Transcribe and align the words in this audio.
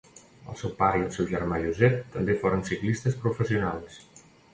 El 0.51 0.55
seu 0.59 0.71
pare 0.77 1.01
i 1.01 1.03
el 1.07 1.11
seu 1.17 1.27
germà 1.33 1.59
Josep 1.65 1.99
també 2.15 2.37
foren 2.45 2.65
ciclistes 2.71 3.19
professionals. 3.27 4.01